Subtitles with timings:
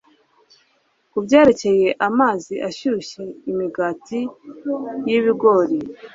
[1.11, 4.19] kubyerekeye amazi ashyushye imigati
[5.07, 5.77] y'ibigori